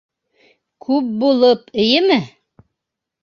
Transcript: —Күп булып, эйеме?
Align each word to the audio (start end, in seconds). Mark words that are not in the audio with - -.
—Күп 0.85 1.11
булып, 1.23 1.69
эйеме? 1.83 2.17